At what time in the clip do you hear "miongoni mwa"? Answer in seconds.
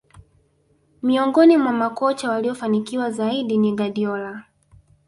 1.03-1.73